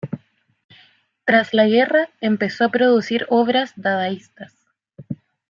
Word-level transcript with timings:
Tras 1.25 1.53
la 1.53 1.67
guerra, 1.67 2.09
empezó 2.21 2.65
a 2.65 2.69
producir 2.69 3.27
obras 3.29 3.71
dadaístas. 3.75 4.51